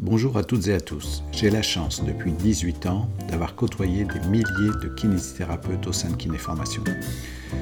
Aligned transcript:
Bonjour 0.00 0.36
à 0.36 0.42
toutes 0.42 0.66
et 0.66 0.74
à 0.74 0.80
tous. 0.80 1.22
J'ai 1.30 1.50
la 1.50 1.62
chance 1.62 2.02
depuis 2.04 2.32
18 2.32 2.86
ans 2.86 3.08
d'avoir 3.28 3.54
côtoyé 3.54 4.04
des 4.04 4.28
milliers 4.28 4.74
de 4.82 4.88
kinésithérapeutes 4.88 5.86
au 5.86 5.92
sein 5.92 6.10
de 6.10 6.16
Kinéformation. 6.16 6.82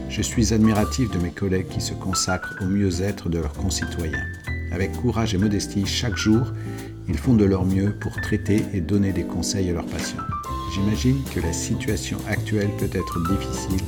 Je 0.09 0.23
suis 0.23 0.55
admiratif 0.55 1.11
de 1.11 1.19
mes 1.19 1.31
collègues 1.31 1.69
qui 1.69 1.83
se 1.83 1.93
consacrent 1.93 2.57
au 2.63 2.65
mieux-être 2.65 3.29
de 3.29 3.39
leurs 3.39 3.53
concitoyens. 3.53 4.25
Avec 4.73 4.93
courage 4.93 5.35
et 5.35 5.39
modestie, 5.39 5.85
chaque 5.85 6.17
jour, 6.17 6.47
ils 7.07 7.19
font 7.19 7.35
de 7.35 7.45
leur 7.45 7.67
mieux 7.67 7.93
pour 8.01 8.19
traiter 8.23 8.65
et 8.73 8.81
donner 8.81 9.13
des 9.13 9.25
conseils 9.25 9.69
à 9.69 9.75
leurs 9.75 9.87
patients. 9.87 10.25
J'imagine 10.73 11.23
que 11.35 11.41
la 11.41 11.53
situation 11.53 12.17
actuelle 12.27 12.71
peut 12.79 12.91
être 12.97 13.21
difficile, 13.29 13.85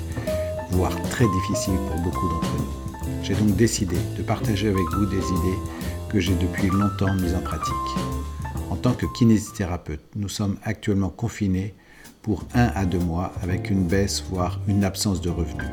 voire 0.71 1.01
très 1.09 1.27
difficile 1.27 1.79
pour 1.89 1.97
beaucoup 2.03 2.29
d'entre 2.29 2.55
nous. 2.59 3.15
J'ai 3.23 3.35
donc 3.35 3.57
décidé 3.57 3.97
de 4.19 4.23
partager 4.23 4.69
avec 4.69 4.85
vous 4.99 5.07
des 5.07 5.17
idées 5.17 5.59
que 6.11 6.21
j'ai 6.21 6.35
depuis 6.35 6.69
longtemps 6.69 7.15
mises 7.15 7.35
en 7.35 7.41
pratique. 7.41 8.34
En 8.85 8.91
tant 8.91 8.96
que 8.96 9.07
kinésithérapeute, 9.07 10.05
nous 10.14 10.29
sommes 10.29 10.59
actuellement 10.62 11.09
confinés 11.09 11.73
pour 12.20 12.45
un 12.52 12.66
à 12.74 12.84
deux 12.84 12.98
mois 12.98 13.33
avec 13.43 13.70
une 13.70 13.87
baisse, 13.87 14.23
voire 14.29 14.60
une 14.69 14.84
absence 14.84 15.23
de 15.23 15.30
revenus. 15.30 15.70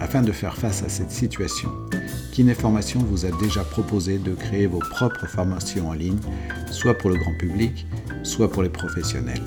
Afin 0.00 0.22
de 0.22 0.32
faire 0.32 0.56
face 0.56 0.82
à 0.82 0.88
cette 0.88 1.10
situation, 1.10 1.68
Kinéformation 2.32 3.00
vous 3.00 3.26
a 3.26 3.30
déjà 3.32 3.62
proposé 3.62 4.16
de 4.16 4.32
créer 4.32 4.66
vos 4.66 4.78
propres 4.78 5.26
formations 5.26 5.90
en 5.90 5.92
ligne, 5.92 6.16
soit 6.70 6.96
pour 6.96 7.10
le 7.10 7.18
grand 7.18 7.36
public, 7.36 7.86
soit 8.22 8.50
pour 8.50 8.62
les 8.62 8.70
professionnels. 8.70 9.44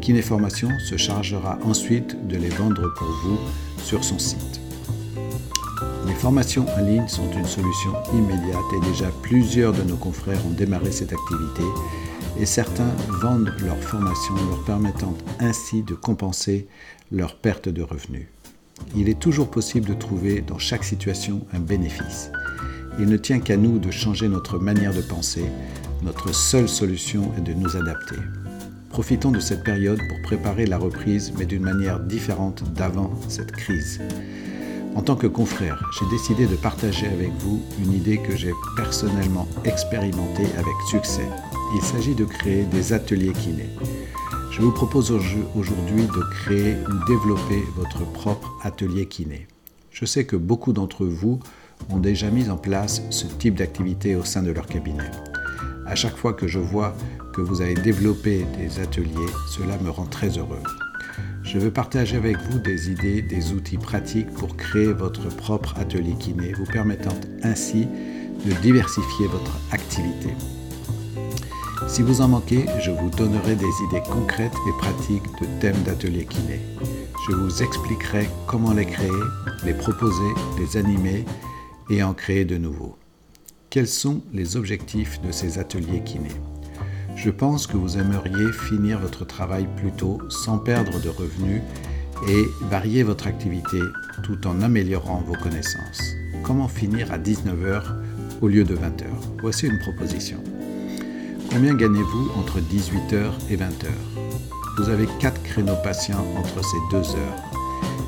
Kinéformation 0.00 0.70
se 0.78 0.96
chargera 0.96 1.58
ensuite 1.62 2.26
de 2.26 2.38
les 2.38 2.48
vendre 2.48 2.90
pour 2.94 3.08
vous 3.22 3.38
sur 3.82 4.02
son 4.02 4.18
site. 4.18 4.62
Les 6.06 6.14
formations 6.14 6.64
en 6.74 6.80
ligne 6.80 7.06
sont 7.06 7.30
une 7.32 7.44
solution 7.44 7.92
immédiate 8.14 8.64
et 8.78 8.86
déjà 8.86 9.10
plusieurs 9.22 9.74
de 9.74 9.82
nos 9.82 9.96
confrères 9.96 10.40
ont 10.46 10.54
démarré 10.54 10.90
cette 10.90 11.12
activité 11.12 11.64
et 12.38 12.46
certains 12.46 12.92
vendent 13.20 13.52
leurs 13.62 13.82
formations 13.82 14.34
leur 14.48 14.64
permettant 14.64 15.14
ainsi 15.40 15.82
de 15.82 15.94
compenser 15.94 16.66
leur 17.12 17.36
perte 17.36 17.68
de 17.68 17.82
revenus. 17.82 18.26
Il 18.96 19.08
est 19.08 19.18
toujours 19.18 19.50
possible 19.50 19.88
de 19.88 19.94
trouver 19.94 20.40
dans 20.40 20.58
chaque 20.58 20.84
situation 20.84 21.46
un 21.52 21.60
bénéfice. 21.60 22.30
Il 22.98 23.06
ne 23.06 23.16
tient 23.16 23.40
qu'à 23.40 23.56
nous 23.56 23.78
de 23.78 23.90
changer 23.90 24.28
notre 24.28 24.58
manière 24.58 24.94
de 24.94 25.02
penser. 25.02 25.44
Notre 26.02 26.34
seule 26.34 26.68
solution 26.68 27.32
est 27.36 27.40
de 27.40 27.54
nous 27.54 27.76
adapter. 27.76 28.16
Profitons 28.90 29.32
de 29.32 29.40
cette 29.40 29.64
période 29.64 29.98
pour 30.08 30.22
préparer 30.22 30.66
la 30.66 30.78
reprise, 30.78 31.32
mais 31.36 31.46
d'une 31.46 31.62
manière 31.62 31.98
différente 31.98 32.62
d'avant 32.74 33.10
cette 33.28 33.50
crise. 33.50 34.00
En 34.94 35.02
tant 35.02 35.16
que 35.16 35.26
confrère, 35.26 35.82
j'ai 35.98 36.08
décidé 36.08 36.46
de 36.46 36.54
partager 36.54 37.08
avec 37.08 37.32
vous 37.40 37.60
une 37.82 37.92
idée 37.92 38.18
que 38.18 38.36
j'ai 38.36 38.52
personnellement 38.76 39.48
expérimentée 39.64 40.46
avec 40.56 40.74
succès. 40.88 41.28
Il 41.74 41.82
s'agit 41.82 42.14
de 42.14 42.24
créer 42.24 42.62
des 42.62 42.92
ateliers 42.92 43.32
kinés. 43.32 43.68
Je 44.52 44.62
vous 44.62 44.70
propose 44.70 45.10
aujourd'hui 45.10 46.04
de 46.06 46.22
créer 46.30 46.76
ou 46.88 47.04
développer 47.08 47.64
votre 47.74 48.04
propre 48.12 48.56
atelier 48.62 49.06
kiné. 49.06 49.48
Je 49.90 50.04
sais 50.04 50.24
que 50.24 50.36
beaucoup 50.36 50.72
d'entre 50.72 51.04
vous 51.04 51.40
ont 51.90 51.98
déjà 51.98 52.30
mis 52.30 52.48
en 52.48 52.56
place 52.56 53.02
ce 53.10 53.26
type 53.26 53.56
d'activité 53.56 54.14
au 54.14 54.24
sein 54.24 54.42
de 54.42 54.52
leur 54.52 54.66
cabinet. 54.66 55.10
À 55.84 55.96
chaque 55.96 56.16
fois 56.16 56.32
que 56.32 56.46
je 56.46 56.60
vois 56.60 56.94
que 57.34 57.40
vous 57.40 57.60
avez 57.60 57.74
développé 57.74 58.46
des 58.56 58.78
ateliers, 58.78 59.32
cela 59.50 59.76
me 59.78 59.90
rend 59.90 60.06
très 60.06 60.38
heureux. 60.38 60.62
Je 61.42 61.58
veux 61.58 61.72
partager 61.72 62.16
avec 62.16 62.36
vous 62.50 62.60
des 62.60 62.88
idées, 62.88 63.20
des 63.20 63.52
outils 63.52 63.78
pratiques 63.78 64.30
pour 64.30 64.56
créer 64.56 64.92
votre 64.92 65.28
propre 65.28 65.74
atelier 65.76 66.14
kiné, 66.20 66.52
vous 66.52 66.66
permettant 66.66 67.18
ainsi 67.42 67.88
de 68.46 68.52
diversifier 68.62 69.26
votre 69.26 69.58
activité. 69.72 70.30
Si 71.86 72.02
vous 72.02 72.20
en 72.20 72.28
manquez, 72.28 72.66
je 72.80 72.90
vous 72.90 73.10
donnerai 73.10 73.56
des 73.56 73.64
idées 73.88 74.02
concrètes 74.10 74.56
et 74.68 74.78
pratiques 74.78 75.30
de 75.40 75.46
thèmes 75.60 75.82
d'atelier 75.84 76.24
kiné. 76.24 76.60
Je 77.28 77.34
vous 77.34 77.62
expliquerai 77.62 78.28
comment 78.46 78.72
les 78.72 78.86
créer, 78.86 79.10
les 79.64 79.74
proposer, 79.74 80.32
les 80.58 80.76
animer 80.76 81.24
et 81.90 82.02
en 82.02 82.14
créer 82.14 82.44
de 82.44 82.56
nouveaux. 82.56 82.96
Quels 83.70 83.88
sont 83.88 84.22
les 84.32 84.56
objectifs 84.56 85.20
de 85.22 85.30
ces 85.30 85.58
ateliers 85.58 86.02
kiné 86.04 86.30
je 87.16 87.30
pense 87.30 87.68
que 87.68 87.76
vous 87.76 87.96
aimeriez 87.96 88.52
finir 88.52 88.98
votre 88.98 89.24
travail 89.24 89.68
plus 89.76 89.92
tôt 89.92 90.18
sans 90.28 90.58
perdre 90.58 91.00
de 91.00 91.08
revenus 91.08 91.62
et 92.28 92.44
varier 92.68 93.02
votre 93.02 93.28
activité 93.28 93.78
tout 94.24 94.46
en 94.48 94.60
améliorant 94.62 95.22
vos 95.26 95.34
connaissances. 95.34 96.02
Comment 96.42 96.68
finir 96.68 97.12
à 97.12 97.18
19h 97.18 97.82
au 98.40 98.48
lieu 98.48 98.64
de 98.64 98.74
20h 98.74 99.04
Voici 99.40 99.66
une 99.66 99.78
proposition. 99.78 100.42
Combien 101.54 101.74
gagnez-vous 101.74 102.32
entre 102.36 102.58
18h 102.58 103.30
et 103.48 103.56
20h 103.56 103.86
Vous 104.76 104.88
avez 104.88 105.06
4 105.20 105.40
créneaux 105.44 105.76
patients 105.84 106.26
entre 106.36 106.64
ces 106.64 106.76
deux 106.90 107.08
heures. 107.14 107.44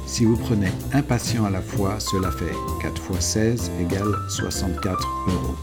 Si 0.04 0.24
vous 0.24 0.36
prenez 0.36 0.66
un 0.92 1.00
patient 1.00 1.44
à 1.44 1.50
la 1.50 1.60
fois, 1.62 2.00
cela 2.00 2.32
fait 2.32 2.52
4 2.82 3.02
x 3.14 3.24
16 3.24 3.70
égale 3.80 4.16
64 4.30 5.08
euros. 5.28 5.54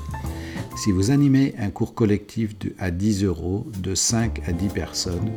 Si 0.78 0.94
vous 0.94 1.12
animez 1.12 1.56
un 1.60 1.72
cours 1.72 1.94
collectif 1.94 2.58
de, 2.60 2.74
à 2.80 2.90
10 2.90 3.26
euros 3.26 3.68
de 3.80 3.96
5 3.96 4.48
à 4.48 4.54
10 4.54 4.70
personnes, 4.70 5.30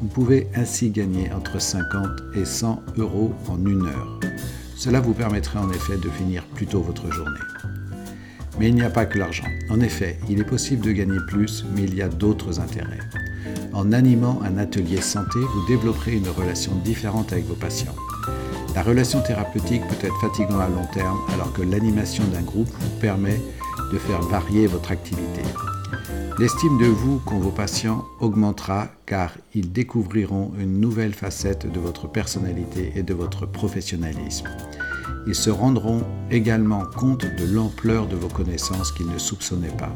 vous 0.00 0.08
pouvez 0.08 0.48
ainsi 0.54 0.88
gagner 0.88 1.30
entre 1.30 1.60
50 1.60 2.08
et 2.34 2.46
100 2.46 2.80
euros 2.96 3.34
en 3.46 3.62
une 3.66 3.84
heure. 3.84 4.20
Cela 4.74 5.00
vous 5.00 5.12
permettrait 5.12 5.58
en 5.58 5.70
effet 5.70 5.98
de 5.98 6.08
finir 6.08 6.46
plus 6.54 6.66
tôt 6.66 6.80
votre 6.80 7.12
journée. 7.12 7.40
Mais 8.60 8.68
il 8.68 8.74
n'y 8.74 8.82
a 8.82 8.90
pas 8.90 9.06
que 9.06 9.18
l'argent. 9.18 9.46
En 9.70 9.80
effet, 9.80 10.18
il 10.28 10.38
est 10.38 10.44
possible 10.44 10.84
de 10.84 10.92
gagner 10.92 11.18
plus, 11.26 11.64
mais 11.74 11.84
il 11.84 11.94
y 11.94 12.02
a 12.02 12.08
d'autres 12.08 12.60
intérêts. 12.60 12.98
En 13.72 13.90
animant 13.90 14.38
un 14.44 14.58
atelier 14.58 15.00
santé, 15.00 15.38
vous 15.38 15.66
développerez 15.66 16.16
une 16.16 16.28
relation 16.28 16.74
différente 16.84 17.32
avec 17.32 17.46
vos 17.46 17.54
patients. 17.54 17.94
La 18.74 18.82
relation 18.82 19.22
thérapeutique 19.22 19.80
peut 19.88 20.06
être 20.06 20.20
fatigante 20.20 20.60
à 20.60 20.68
long 20.68 20.86
terme 20.92 21.18
alors 21.32 21.54
que 21.54 21.62
l'animation 21.62 22.22
d'un 22.34 22.42
groupe 22.42 22.68
vous 22.68 23.00
permet 23.00 23.40
de 23.94 23.96
faire 23.96 24.20
varier 24.20 24.66
votre 24.66 24.90
activité. 24.90 25.40
L'estime 26.38 26.76
de 26.78 26.86
vous 26.86 27.18
qu'ont 27.20 27.38
vos 27.38 27.52
patients 27.52 28.04
augmentera 28.20 28.88
car 29.06 29.32
ils 29.54 29.72
découvriront 29.72 30.52
une 30.58 30.80
nouvelle 30.80 31.14
facette 31.14 31.66
de 31.66 31.80
votre 31.80 32.08
personnalité 32.08 32.92
et 32.94 33.02
de 33.02 33.14
votre 33.14 33.46
professionnalisme. 33.46 34.48
Ils 35.26 35.34
se 35.34 35.50
rendront 35.50 36.02
également 36.30 36.84
compte 36.84 37.24
de 37.24 37.52
l'ampleur 37.52 38.06
de 38.06 38.16
vos 38.16 38.28
connaissances 38.28 38.92
qu'ils 38.92 39.08
ne 39.08 39.18
soupçonnaient 39.18 39.76
pas. 39.76 39.92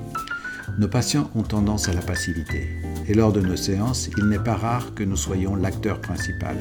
Nos 0.78 0.88
patients 0.88 1.30
ont 1.34 1.42
tendance 1.42 1.88
à 1.88 1.92
la 1.92 2.02
passivité 2.02 2.68
et 3.08 3.14
lors 3.14 3.32
de 3.32 3.40
nos 3.40 3.56
séances, 3.56 4.10
il 4.16 4.24
n'est 4.26 4.38
pas 4.38 4.56
rare 4.56 4.94
que 4.94 5.04
nous 5.04 5.16
soyons 5.16 5.54
l'acteur 5.56 6.00
principal. 6.00 6.56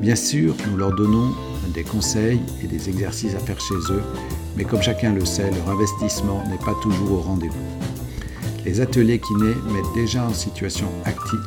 Bien 0.00 0.16
sûr, 0.16 0.54
nous 0.68 0.76
leur 0.76 0.94
donnons 0.94 1.32
des 1.74 1.84
conseils 1.84 2.40
et 2.62 2.66
des 2.66 2.88
exercices 2.88 3.34
à 3.34 3.38
faire 3.38 3.60
chez 3.60 3.92
eux, 3.92 4.02
mais 4.56 4.64
comme 4.64 4.82
chacun 4.82 5.12
le 5.12 5.24
sait, 5.24 5.50
leur 5.50 5.70
investissement 5.70 6.42
n'est 6.48 6.64
pas 6.64 6.74
toujours 6.82 7.12
au 7.12 7.20
rendez-vous. 7.20 7.54
Les 8.64 8.80
ateliers 8.80 9.18
kinés 9.18 9.54
mettent 9.72 9.84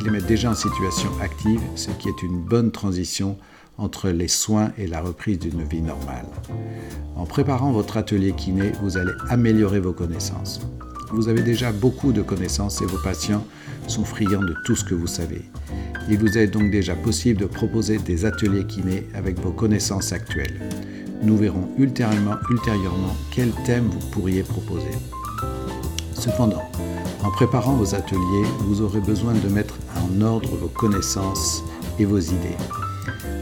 les 0.03 0.12
mettent 0.12 0.25
déjà 0.25 0.41
en 0.50 0.53
situation 0.53 1.09
active, 1.22 1.62
ce 1.75 1.91
qui 1.91 2.09
est 2.09 2.23
une 2.23 2.41
bonne 2.41 2.72
transition 2.72 3.38
entre 3.78 4.09
les 4.09 4.28
soins 4.28 4.72
et 4.78 4.88
la 4.88 5.02
reprise 5.02 5.40
d'une 5.40 5.63
vie 5.63 5.81
normale. 5.81 6.25
En 7.16 7.25
préparant 7.25 7.72
votre 7.72 7.97
atelier 7.97 8.31
kiné, 8.31 8.72
vous 8.81 8.97
allez 8.97 9.13
améliorer 9.30 9.80
vos 9.80 9.94
connaissances. 9.94 10.62
Vous 11.12 11.28
avez 11.28 11.41
déjà 11.41 11.72
beaucoup 11.72 12.12
de 12.12 12.22
connaissances 12.22 12.81
et 12.81 12.85
vos 12.85 12.97
patients 12.97 13.46
sont 13.88 14.03
friands 14.03 14.41
de 14.41 14.56
tout 14.66 14.75
ce 14.75 14.84
que 14.84 14.96
vous 14.96 15.08
savez. 15.08 15.44
Il 16.09 16.18
vous 16.19 16.38
est 16.38 16.47
donc 16.47 16.72
déjà 16.72 16.96
possible 16.96 17.40
de 17.40 17.46
proposer 17.46 17.97
des 17.97 18.25
ateliers 18.25 18.66
kinés 18.66 19.08
avec 19.14 19.40
vos 19.40 19.52
connaissances 19.52 20.12
actuelles. 20.14 20.59
Nous 21.22 21.38
verrons 21.38 21.69
ultérieurement, 21.78 22.35
ultérieurement 22.50 23.16
quel 23.31 23.52
thème 23.66 23.85
vous 23.85 24.09
pourriez 24.12 24.44
proposer. 24.44 24.91
Cependant, 26.14 26.64
en 27.24 27.31
préparant 27.31 27.74
vos 27.74 27.96
ateliers, 27.96 28.46
vous 28.59 28.81
aurez 28.81 29.00
besoin 29.00 29.34
de 29.34 29.47
mettre 29.47 29.76
en 29.96 30.22
ordre 30.22 30.49
vos 30.55 30.67
connaissances 30.67 31.64
et 31.99 32.05
vos 32.05 32.20
idées. 32.20 32.58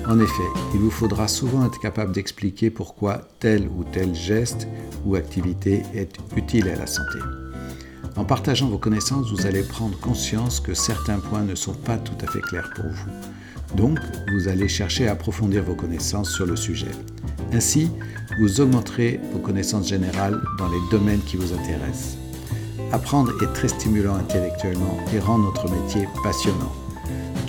En 0.08 0.20
effet, 0.20 0.44
il 0.74 0.82
vous 0.82 0.92
faudra 0.92 1.28
souvent 1.28 1.66
être 1.66 1.80
capable 1.80 2.12
d'expliquer 2.12 2.70
pourquoi 2.70 3.22
tel 3.40 3.68
ou 3.68 3.84
tel 3.86 4.14
geste 4.14 4.68
ou 5.06 5.16
activité 5.16 5.84
est 5.94 6.18
utile 6.36 6.68
à 6.68 6.76
la 6.76 6.88
santé. 6.88 7.20
En 8.16 8.26
partageant 8.26 8.68
vos 8.68 8.78
connaissances, 8.78 9.32
vous 9.32 9.48
allez 9.48 9.64
prendre 9.64 9.98
conscience 10.00 10.60
que 10.60 10.74
certains 10.74 11.20
points 11.20 11.44
ne 11.44 11.56
sont 11.56 11.74
pas 11.74 11.98
tout 11.98 12.18
à 12.22 12.30
fait 12.30 12.42
clairs 12.42 12.70
pour 12.76 12.86
vous. 12.86 13.76
Donc, 13.76 13.98
vous 14.32 14.48
allez 14.50 14.68
chercher 14.68 15.08
à 15.08 15.14
approfondir 15.14 15.64
vos 15.64 15.74
connaissances 15.74 16.32
sur 16.32 16.46
le 16.46 16.56
sujet. 16.56 16.92
Ainsi, 17.54 17.90
vous 18.40 18.62
augmenterez 18.62 19.20
vos 19.32 19.40
connaissances 19.40 19.88
générales 19.88 20.40
dans 20.60 20.68
les 20.68 20.82
domaines 20.92 21.22
qui 21.22 21.38
vous 21.38 21.54
intéressent. 21.54 22.18
Apprendre 22.92 23.32
est 23.42 23.54
très 23.54 23.70
stimulant 23.70 24.16
intellectuellement 24.16 24.98
et 25.14 25.20
rend 25.20 25.40
notre 25.40 25.68
métier 25.70 26.08
passionnant. 26.24 26.72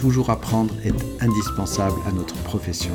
Toujours 0.04 0.28
apprendre 0.28 0.74
est 0.84 0.92
indispensable 1.22 1.96
à 2.06 2.12
notre 2.12 2.34
profession. 2.42 2.92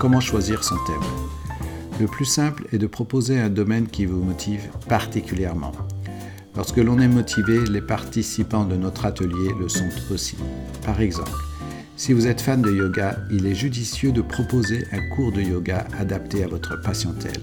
Comment 0.00 0.20
choisir 0.20 0.64
son 0.64 0.76
thème? 0.86 1.60
Le 2.00 2.06
plus 2.06 2.24
simple 2.24 2.66
est 2.72 2.78
de 2.78 2.86
proposer 2.86 3.38
un 3.38 3.50
domaine 3.50 3.86
qui 3.86 4.06
vous 4.06 4.22
motive 4.22 4.62
particulièrement. 4.88 5.72
Lorsque 6.56 6.78
l'on 6.78 6.98
est 6.98 7.08
motivé, 7.08 7.66
les 7.66 7.82
participants 7.82 8.64
de 8.64 8.74
notre 8.74 9.04
atelier 9.04 9.50
le 9.60 9.68
sont 9.68 9.90
aussi. 10.10 10.38
Par 10.86 11.02
exemple, 11.02 11.38
si 11.98 12.14
vous 12.14 12.26
êtes 12.26 12.40
fan 12.40 12.62
de 12.62 12.72
yoga, 12.72 13.18
il 13.30 13.44
est 13.44 13.54
judicieux 13.54 14.12
de 14.12 14.22
proposer 14.22 14.86
un 14.92 15.14
cours 15.14 15.32
de 15.32 15.42
yoga 15.42 15.86
adapté 15.98 16.42
à 16.42 16.48
votre 16.48 16.80
patientèle. 16.80 17.42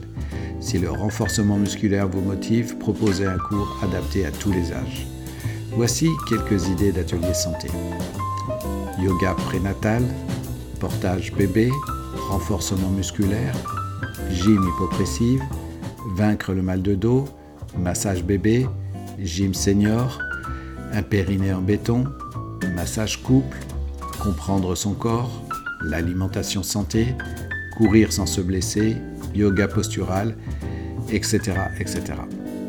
Si 0.60 0.80
le 0.80 0.90
renforcement 0.90 1.60
musculaire 1.60 2.10
vous 2.10 2.22
motive, 2.22 2.80
proposez 2.80 3.28
un 3.28 3.38
cours 3.38 3.78
adapté 3.84 4.26
à 4.26 4.32
tous 4.32 4.52
les 4.52 4.72
âges. 4.72 5.06
Voici 5.70 6.10
quelques 6.28 6.68
idées 6.68 6.92
d'atelier 6.92 7.36
santé. 7.36 7.68
Yoga 9.00 9.34
prénatal, 9.34 10.04
portage 10.80 11.34
bébé, 11.34 11.72
renforcement 12.30 12.90
musculaire, 12.90 13.56
gym 14.32 14.64
hypopressive, 14.68 15.42
vaincre 16.16 16.54
le 16.54 16.62
mal 16.62 16.82
de 16.82 16.96
dos, 16.96 17.26
massage 17.78 18.24
bébé, 18.24 18.68
gym 19.20 19.54
senior, 19.54 20.20
un 20.92 21.02
périnée 21.02 21.54
en 21.54 21.62
béton, 21.62 22.06
massage 22.76 23.22
couple, 23.24 23.58
comprendre 24.22 24.76
son 24.76 24.94
corps, 24.94 25.32
l'alimentation 25.82 26.64
santé, 26.64 27.08
courir 27.78 28.14
sans 28.14 28.26
se 28.26 28.42
blesser, 28.42 28.98
yoga 29.34 29.68
postural, 29.68 30.36
etc. 31.12 31.40
etc. 31.80 32.02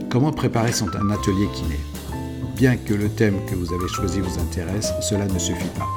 Comment 0.08 0.32
préparer 0.32 0.72
son 0.72 0.88
atelier 0.88 1.48
kiné? 1.54 1.93
Bien 2.56 2.76
que 2.76 2.94
le 2.94 3.08
thème 3.08 3.34
que 3.50 3.56
vous 3.56 3.72
avez 3.72 3.88
choisi 3.88 4.20
vous 4.20 4.38
intéresse, 4.38 4.92
cela 5.00 5.26
ne 5.26 5.38
suffit 5.38 5.70
pas. 5.76 5.88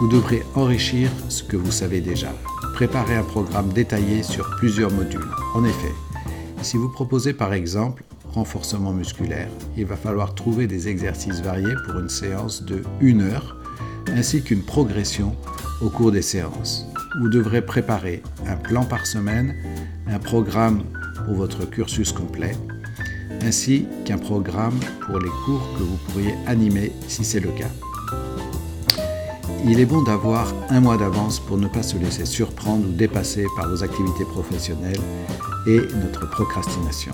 Vous 0.00 0.08
devrez 0.08 0.42
enrichir 0.54 1.10
ce 1.28 1.42
que 1.42 1.56
vous 1.56 1.70
savez 1.70 2.00
déjà. 2.00 2.32
Préparer 2.72 3.16
un 3.16 3.22
programme 3.22 3.70
détaillé 3.72 4.22
sur 4.22 4.48
plusieurs 4.56 4.90
modules. 4.90 5.28
En 5.54 5.64
effet, 5.64 5.92
si 6.62 6.78
vous 6.78 6.88
proposez 6.88 7.34
par 7.34 7.52
exemple 7.52 8.02
renforcement 8.32 8.92
musculaire, 8.92 9.50
il 9.76 9.84
va 9.84 9.96
falloir 9.96 10.34
trouver 10.34 10.66
des 10.66 10.88
exercices 10.88 11.42
variés 11.42 11.74
pour 11.84 11.98
une 11.98 12.08
séance 12.08 12.62
de 12.62 12.82
1 13.02 13.20
heure 13.20 13.56
ainsi 14.08 14.42
qu'une 14.42 14.62
progression 14.62 15.36
au 15.82 15.90
cours 15.90 16.12
des 16.12 16.22
séances. 16.22 16.86
Vous 17.20 17.28
devrez 17.28 17.60
préparer 17.60 18.22
un 18.46 18.56
plan 18.56 18.84
par 18.84 19.06
semaine, 19.06 19.54
un 20.06 20.18
programme 20.18 20.82
pour 21.26 21.34
votre 21.34 21.68
cursus 21.68 22.12
complet, 22.12 22.52
ainsi 23.42 23.86
qu'un 24.04 24.18
programme 24.18 24.78
pour 25.06 25.18
les 25.18 25.30
cours 25.44 25.68
que 25.78 25.82
vous 25.82 25.98
pourriez 26.08 26.34
animer 26.46 26.92
si 27.06 27.24
c'est 27.24 27.40
le 27.40 27.50
cas. 27.50 27.70
Il 29.66 29.80
est 29.80 29.86
bon 29.86 30.02
d'avoir 30.02 30.54
un 30.70 30.80
mois 30.80 30.96
d'avance 30.96 31.40
pour 31.40 31.58
ne 31.58 31.66
pas 31.66 31.82
se 31.82 31.96
laisser 31.98 32.24
surprendre 32.24 32.86
ou 32.88 32.92
dépasser 32.92 33.44
par 33.56 33.68
vos 33.68 33.82
activités 33.82 34.24
professionnelles 34.24 35.00
et 35.66 35.80
notre 36.02 36.28
procrastination. 36.30 37.12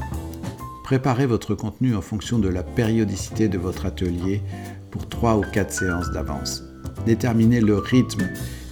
Préparez 0.85 1.25
votre 1.25 1.55
contenu 1.55 1.97
en 1.97 2.03
fonction 2.03 2.39
de 2.39 2.49
la 2.49 2.63
périodicité 2.63 3.49
de 3.49 3.57
votre 3.57 3.87
atelier 3.87 4.43
pour 4.91 5.09
3 5.09 5.37
ou 5.39 5.41
4 5.41 5.73
séances 5.73 6.11
d'avance. 6.11 6.63
Déterminez 7.07 7.61
le 7.61 7.79
rythme 7.79 8.29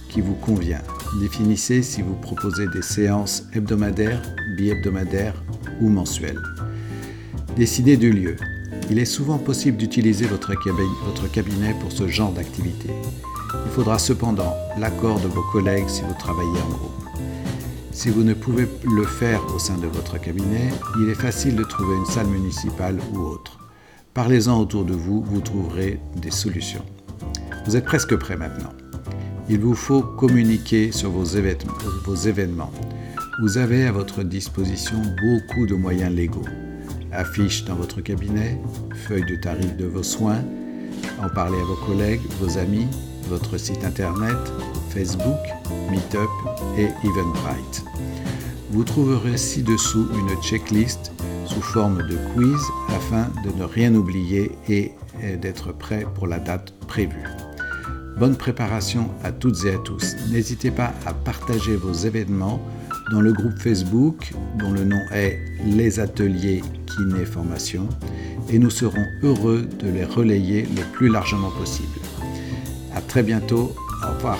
qui 0.09 0.21
vous 0.21 0.35
convient. 0.35 0.81
Définissez 1.19 1.81
si 1.81 2.03
vous 2.03 2.13
proposez 2.13 2.67
des 2.67 2.83
séances 2.83 3.43
hebdomadaires, 3.53 4.21
bi-hebdomadaires 4.55 5.43
ou 5.81 5.89
mensuelles. 5.89 6.41
Décidez 7.55 7.97
du 7.97 8.11
lieu. 8.11 8.35
Il 8.89 8.97
est 8.97 9.05
souvent 9.05 9.37
possible 9.37 9.77
d'utiliser 9.77 10.25
votre 10.25 10.55
cabinet 10.55 11.75
pour 11.79 11.91
ce 11.91 12.07
genre 12.07 12.31
d'activité. 12.31 12.89
Il 13.65 13.71
faudra 13.71 13.99
cependant 13.99 14.55
l'accord 14.79 15.19
de 15.19 15.27
vos 15.27 15.43
collègues 15.51 15.87
si 15.87 16.01
vous 16.01 16.15
travaillez 16.17 16.49
en 16.49 16.69
groupe. 16.69 16.91
Si 17.91 18.09
vous 18.09 18.23
ne 18.23 18.33
pouvez 18.33 18.67
le 18.83 19.03
faire 19.03 19.39
au 19.53 19.59
sein 19.59 19.77
de 19.77 19.85
votre 19.85 20.19
cabinet, 20.19 20.69
il 20.99 21.09
est 21.09 21.13
facile 21.13 21.55
de 21.55 21.63
trouver 21.63 21.95
une 21.95 22.07
salle 22.07 22.25
municipale 22.25 22.97
ou 23.13 23.19
autre. 23.19 23.59
Parlez-en 24.15 24.59
autour 24.59 24.83
de 24.83 24.93
vous, 24.93 25.21
vous 25.21 25.41
trouverez 25.41 25.99
des 26.15 26.31
solutions. 26.31 26.83
Vous 27.67 27.75
êtes 27.75 27.85
presque 27.85 28.15
prêt 28.15 28.35
maintenant. 28.35 28.73
Il 29.47 29.59
vous 29.59 29.75
faut 29.75 30.01
communiquer 30.01 30.91
sur 30.91 31.11
vos 31.11 31.25
événements. 31.25 32.71
Vous 33.43 33.59
avez 33.59 33.85
à 33.85 33.91
votre 33.91 34.23
disposition 34.23 34.97
beaucoup 35.21 35.67
de 35.67 35.75
moyens 35.75 36.13
légaux. 36.13 36.45
Affiches 37.15 37.63
dans 37.65 37.75
votre 37.75 38.01
cabinet, 38.01 38.59
feuilles 39.07 39.25
de 39.25 39.35
tarifs 39.35 39.77
de 39.77 39.85
vos 39.85 40.03
soins, 40.03 40.43
en 41.21 41.29
parler 41.29 41.59
à 41.59 41.63
vos 41.63 41.85
collègues, 41.85 42.21
vos 42.39 42.57
amis, 42.57 42.87
votre 43.27 43.57
site 43.57 43.83
internet, 43.83 44.37
Facebook, 44.89 45.39
Meetup 45.91 46.29
et 46.77 46.89
Eventbrite. 47.07 47.83
Vous 48.71 48.83
trouverez 48.83 49.37
ci-dessous 49.37 50.07
une 50.17 50.41
checklist 50.41 51.11
sous 51.45 51.61
forme 51.61 52.07
de 52.07 52.17
quiz 52.33 52.61
afin 52.89 53.27
de 53.43 53.55
ne 53.57 53.63
rien 53.63 53.93
oublier 53.93 54.51
et 54.67 54.93
d'être 55.39 55.71
prêt 55.71 56.05
pour 56.15 56.25
la 56.25 56.39
date 56.39 56.73
prévue. 56.87 57.27
Bonne 58.17 58.35
préparation 58.35 59.09
à 59.23 59.31
toutes 59.31 59.65
et 59.65 59.73
à 59.73 59.77
tous. 59.77 60.15
N'hésitez 60.31 60.71
pas 60.71 60.93
à 61.05 61.13
partager 61.13 61.75
vos 61.75 61.93
événements 61.93 62.59
dans 63.13 63.21
le 63.21 63.31
groupe 63.31 63.59
Facebook 63.59 64.33
dont 64.57 64.71
le 64.71 64.83
nom 64.83 64.99
est 65.13 65.39
Les 65.67 65.99
Ateliers 65.99 66.63
Kiné 66.87 67.25
Formation 67.25 67.87
et 68.49 68.57
nous 68.57 68.71
serons 68.71 69.05
heureux 69.21 69.67
de 69.79 69.87
les 69.87 70.03
relayer 70.03 70.63
le 70.63 70.81
plus 70.93 71.09
largement 71.09 71.51
possible. 71.51 71.99
À 72.95 73.01
très 73.01 73.21
bientôt. 73.21 73.75
Au 74.03 74.15
revoir. 74.15 74.39